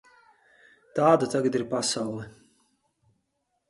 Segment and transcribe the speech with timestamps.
[1.01, 2.29] Tāda tagad ir pasaule.